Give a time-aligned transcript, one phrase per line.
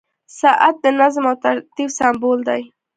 [0.39, 2.61] •ساعت د نظم او ترتیب سمبول دی.